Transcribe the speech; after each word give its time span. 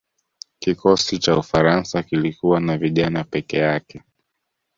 kikosi 0.59 1.19
cha 1.19 1.37
ufaransa 1.37 2.03
kilikuwa 2.03 2.59
na 2.59 2.77
vijana 2.77 3.23
peke 3.23 3.57
yake 3.57 4.03